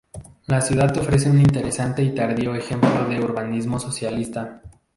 [0.47, 4.63] La ciudad ofrece un interesante y tardío ejemplo de urbanismo socialista.